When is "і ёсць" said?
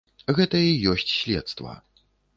0.69-1.05